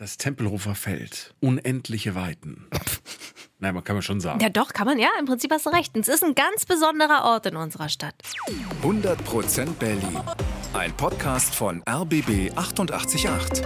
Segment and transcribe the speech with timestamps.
[0.00, 1.34] Das Tempelhofer Feld.
[1.40, 2.68] Unendliche Weiten.
[3.58, 4.38] Nein, man kann man schon sagen.
[4.38, 5.08] Ja, doch, kann man, ja.
[5.18, 5.96] Im Prinzip hast du recht.
[5.96, 8.14] Es ist ein ganz besonderer Ort in unserer Stadt.
[8.84, 10.20] 100% Berlin.
[10.72, 13.64] Ein Podcast von RBB 888.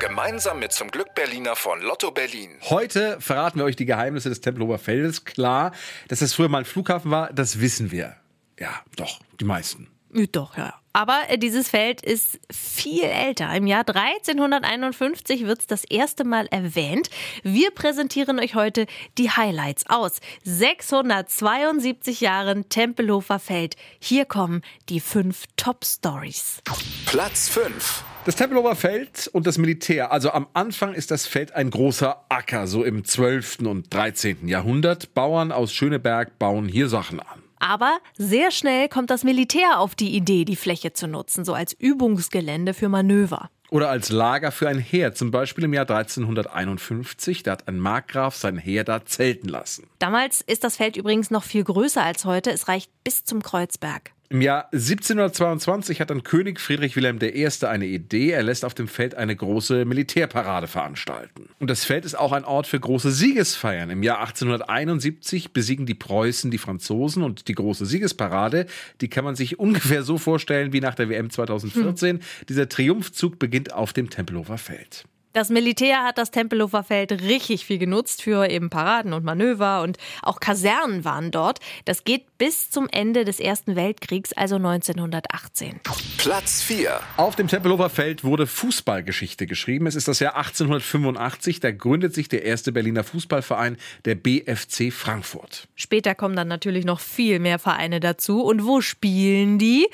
[0.00, 2.52] Gemeinsam mit zum Glück Berliner von Lotto Berlin.
[2.70, 5.26] Heute verraten wir euch die Geheimnisse des Tempelhofer Feldes.
[5.26, 5.72] Klar,
[6.08, 8.16] dass es früher mal ein Flughafen war, das wissen wir.
[8.58, 9.88] Ja, doch, die meisten.
[10.32, 10.74] Doch, ja.
[10.96, 13.54] Aber äh, dieses Feld ist viel älter.
[13.54, 17.10] Im Jahr 1351 wird es das erste Mal erwähnt.
[17.42, 18.86] Wir präsentieren euch heute
[19.18, 23.76] die Highlights aus 672 Jahren Tempelhofer Feld.
[23.98, 26.62] Hier kommen die fünf Top-Stories.
[27.04, 28.02] Platz 5.
[28.24, 30.12] Das Tempelhofer Feld und das Militär.
[30.12, 33.58] Also am Anfang ist das Feld ein großer Acker, so im 12.
[33.66, 34.48] und 13.
[34.48, 35.12] Jahrhundert.
[35.12, 37.45] Bauern aus Schöneberg bauen hier Sachen an.
[37.68, 41.72] Aber sehr schnell kommt das Militär auf die Idee, die Fläche zu nutzen, so als
[41.72, 43.50] Übungsgelände für Manöver.
[43.70, 47.42] Oder als Lager für ein Heer, zum Beispiel im Jahr 1351.
[47.42, 49.88] Da hat ein Markgraf sein Heer da zelten lassen.
[49.98, 52.52] Damals ist das Feld übrigens noch viel größer als heute.
[52.52, 54.12] Es reicht bis zum Kreuzberg.
[54.28, 57.48] Im Jahr 1722 hat dann König Friedrich Wilhelm I.
[57.66, 58.30] eine Idee.
[58.30, 61.48] Er lässt auf dem Feld eine große Militärparade veranstalten.
[61.60, 63.90] Und das Feld ist auch ein Ort für große Siegesfeiern.
[63.90, 68.66] Im Jahr 1871 besiegen die Preußen die Franzosen und die große Siegesparade,
[69.00, 72.16] die kann man sich ungefähr so vorstellen wie nach der WM 2014.
[72.16, 72.22] Hm.
[72.48, 75.04] Dieser Triumphzug beginnt auf dem Tempelhofer Feld.
[75.36, 79.98] Das Militär hat das Tempelhofer Feld richtig viel genutzt für eben Paraden und Manöver und
[80.22, 81.58] auch Kasernen waren dort.
[81.84, 85.80] Das geht bis zum Ende des Ersten Weltkriegs, also 1918.
[86.16, 87.00] Platz 4.
[87.18, 89.86] Auf dem Tempelhofer Feld wurde Fußballgeschichte geschrieben.
[89.86, 91.60] Es ist das Jahr 1885.
[91.60, 93.76] Da gründet sich der erste Berliner Fußballverein,
[94.06, 95.68] der BFC Frankfurt.
[95.74, 98.42] Später kommen dann natürlich noch viel mehr Vereine dazu.
[98.42, 99.86] Und wo spielen die?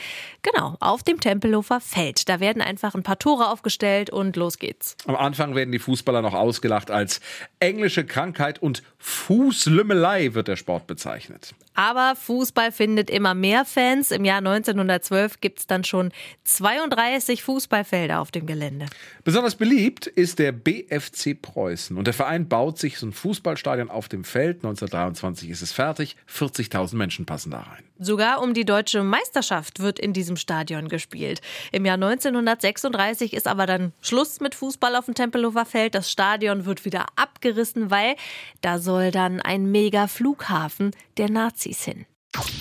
[0.42, 2.28] Genau, auf dem Tempelhofer Feld.
[2.28, 4.96] Da werden einfach ein paar Tore aufgestellt und los geht's.
[5.06, 7.22] Am Anfang werden die Fußballer noch ausgelacht als
[7.58, 11.54] englische Krankheit und Fußlümmelei wird der Sport bezeichnet.
[11.74, 14.10] Aber Fußball findet immer mehr Fans.
[14.10, 16.12] Im Jahr 1912 gibt es dann schon
[16.44, 18.86] 32 Fußballfelder auf dem Gelände.
[19.24, 21.96] Besonders beliebt ist der BFC Preußen.
[21.96, 24.58] Und der Verein baut sich so ein Fußballstadion auf dem Feld.
[24.58, 26.16] 1923 ist es fertig.
[26.28, 27.82] 40.000 Menschen passen da rein.
[27.98, 31.40] Sogar um die deutsche Meisterschaft wird in diesem Stadion gespielt.
[31.70, 35.94] Im Jahr 1936 ist aber dann Schluss mit Fußball auf dem Tempelhofer Feld.
[35.94, 38.16] Das Stadion wird wieder abgerissen, weil
[38.60, 42.06] da soll dann ein mega Flughafen der Nazis hin.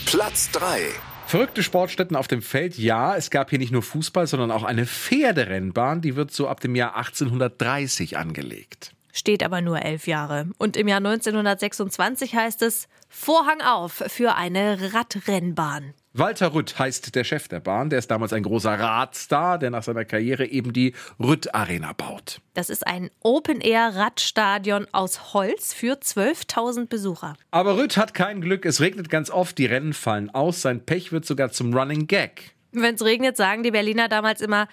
[0.05, 0.79] Platz 3.
[1.27, 3.15] Verrückte Sportstätten auf dem Feld, ja.
[3.15, 6.01] Es gab hier nicht nur Fußball, sondern auch eine Pferderennbahn.
[6.01, 8.91] Die wird so ab dem Jahr 1830 angelegt.
[9.13, 10.47] Steht aber nur elf Jahre.
[10.57, 15.93] Und im Jahr 1926 heißt es Vorhang auf für eine Radrennbahn.
[16.13, 17.89] Walter Rütt heißt der Chef der Bahn.
[17.89, 22.41] Der ist damals ein großer Radstar, der nach seiner Karriere eben die Rütt Arena baut.
[22.53, 27.35] Das ist ein Open-Air-Radstadion aus Holz für 12.000 Besucher.
[27.51, 28.65] Aber Rütt hat kein Glück.
[28.65, 30.61] Es regnet ganz oft, die Rennen fallen aus.
[30.61, 32.55] Sein Pech wird sogar zum Running Gag.
[32.71, 34.67] Wenn es regnet, sagen die Berliner damals immer,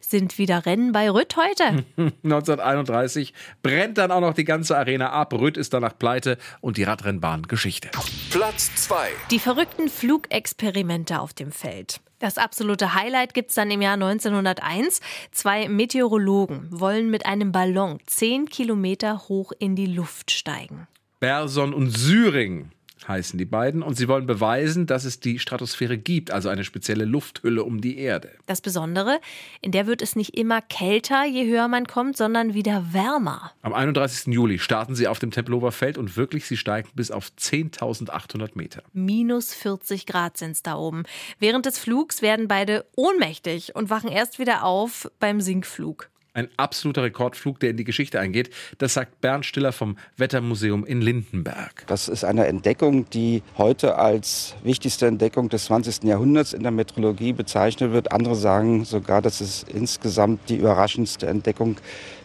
[0.00, 1.84] sind wieder Rennen bei Rütt heute.
[2.24, 5.32] 1931 brennt dann auch noch die ganze Arena ab.
[5.34, 7.90] Rütt ist danach pleite und die Radrennbahn Geschichte.
[8.30, 9.08] Platz 2.
[9.30, 12.00] Die verrückten Flugexperimente auf dem Feld.
[12.20, 15.00] Das absolute Highlight gibt es dann im Jahr 1901.
[15.32, 20.86] Zwei Meteorologen wollen mit einem Ballon 10 Kilometer hoch in die Luft steigen.
[21.18, 22.70] Berson und Syring
[23.10, 23.82] heißen die beiden.
[23.82, 27.98] Und sie wollen beweisen, dass es die Stratosphäre gibt, also eine spezielle Lufthülle um die
[27.98, 28.30] Erde.
[28.46, 29.20] Das Besondere,
[29.60, 33.52] in der wird es nicht immer kälter, je höher man kommt, sondern wieder wärmer.
[33.62, 34.32] Am 31.
[34.32, 38.82] Juli starten sie auf dem Tempelhofer Feld und wirklich, sie steigen bis auf 10.800 Meter.
[38.92, 41.02] Minus 40 Grad sind es da oben.
[41.38, 46.08] Während des Flugs werden beide ohnmächtig und wachen erst wieder auf beim Sinkflug.
[46.32, 48.50] Ein absoluter Rekordflug, der in die Geschichte eingeht.
[48.78, 51.84] Das sagt Bernd Stiller vom Wettermuseum in Lindenberg.
[51.88, 56.04] Das ist eine Entdeckung, die heute als wichtigste Entdeckung des 20.
[56.04, 58.12] Jahrhunderts in der Meteorologie bezeichnet wird.
[58.12, 61.76] Andere sagen sogar, dass es insgesamt die überraschendste Entdeckung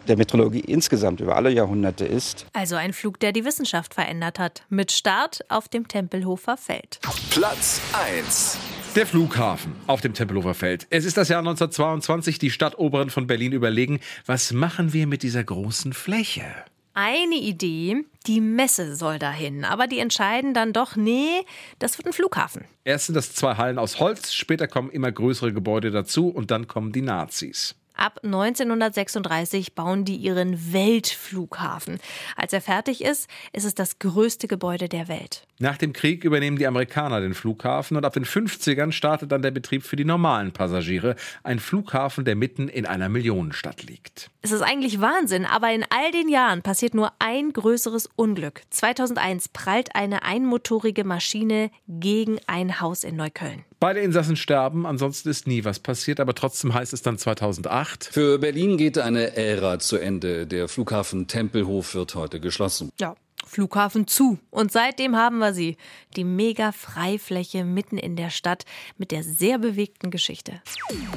[0.07, 2.45] der Meteorologie insgesamt über alle Jahrhunderte ist.
[2.53, 4.63] Also ein Flug, der die Wissenschaft verändert hat.
[4.69, 6.99] Mit Start auf dem Tempelhofer Feld.
[7.31, 8.59] Platz 1.
[8.95, 10.87] Der Flughafen auf dem Tempelhofer Feld.
[10.89, 12.39] Es ist das Jahr 1922.
[12.39, 16.45] Die Stadtoberen von Berlin überlegen, was machen wir mit dieser großen Fläche?
[16.93, 21.41] Eine Idee, die Messe soll dahin, aber die entscheiden dann doch, nee,
[21.77, 22.63] das wird ein Flughafen.
[22.85, 26.69] Erst sind das zwei Hallen aus Holz, später kommen immer größere Gebäude dazu und dann
[26.69, 27.75] kommen die Nazis.
[27.97, 31.99] Ab 1936 bauen die ihren Weltflughafen.
[32.35, 35.47] Als er fertig ist, ist es das größte Gebäude der Welt.
[35.57, 39.51] Nach dem Krieg übernehmen die Amerikaner den Flughafen und ab den 50ern startet dann der
[39.51, 41.15] Betrieb für die normalen Passagiere.
[41.43, 44.29] Ein Flughafen, der mitten in einer Millionenstadt liegt.
[44.41, 48.63] Es ist eigentlich Wahnsinn, aber in all den Jahren passiert nur ein größeres Unglück.
[48.69, 53.63] 2001 prallt eine einmotorige Maschine gegen ein Haus in Neukölln.
[53.79, 58.09] Beide Insassen sterben, ansonsten ist nie was passiert, aber trotzdem heißt es dann 2008.
[58.11, 60.47] Für Berlin geht eine Ära zu Ende.
[60.47, 62.91] Der Flughafen Tempelhof wird heute geschlossen.
[62.99, 64.39] Ja, Flughafen zu.
[64.49, 65.77] Und seitdem haben wir sie.
[66.15, 68.65] Die mega Freifläche mitten in der Stadt
[68.97, 70.61] mit der sehr bewegten Geschichte.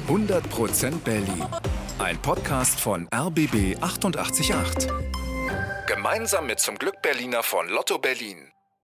[0.09, 1.45] 100% Berlin.
[1.99, 4.89] Ein Podcast von RBB 888.
[5.87, 8.53] Gemeinsam mit zum Glück Berliner von Lotto Berlin.